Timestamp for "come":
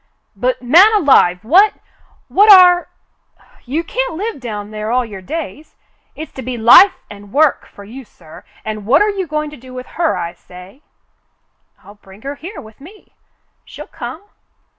13.85-14.23